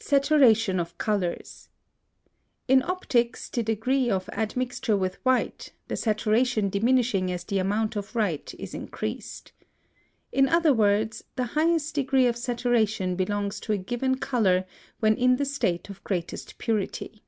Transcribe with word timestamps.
SATURATION, 0.00 0.78
OF 0.78 0.98
COLORS. 0.98 1.70
In 2.68 2.82
optics 2.82 3.48
the 3.48 3.62
degree 3.62 4.10
of 4.10 4.28
admixture 4.28 4.94
with 4.94 5.14
white, 5.24 5.72
the 5.88 5.96
saturation 5.96 6.68
diminishing 6.68 7.32
as 7.32 7.44
the 7.44 7.56
amount 7.58 7.96
of 7.96 8.14
white 8.14 8.54
is 8.58 8.74
increased. 8.74 9.52
In 10.32 10.50
other 10.50 10.74
words, 10.74 11.24
the 11.36 11.44
highest 11.56 11.94
degree 11.94 12.26
of 12.26 12.36
saturation 12.36 13.16
belongs 13.16 13.58
to 13.60 13.72
a 13.72 13.78
given 13.78 14.16
color 14.16 14.66
when 14.98 15.16
in 15.16 15.36
the 15.36 15.46
state 15.46 15.88
of 15.88 16.04
greatest 16.04 16.58
purity. 16.58 17.22